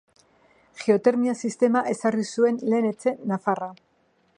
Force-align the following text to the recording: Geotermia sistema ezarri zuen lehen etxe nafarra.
Geotermia 0.83 1.35
sistema 1.47 1.85
ezarri 1.93 2.27
zuen 2.37 2.61
lehen 2.73 2.89
etxe 2.95 3.15
nafarra. 3.35 3.71